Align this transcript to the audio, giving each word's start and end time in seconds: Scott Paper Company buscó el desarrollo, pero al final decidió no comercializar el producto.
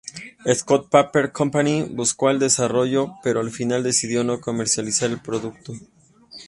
Scott 0.51 0.89
Paper 0.89 1.31
Company 1.31 1.83
buscó 1.83 2.31
el 2.31 2.39
desarrollo, 2.39 3.13
pero 3.21 3.39
al 3.39 3.51
final 3.51 3.83
decidió 3.83 4.23
no 4.23 4.41
comercializar 4.41 5.11
el 5.11 5.19
producto. 5.21 5.75